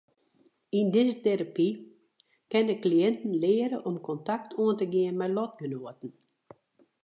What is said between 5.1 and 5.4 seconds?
mei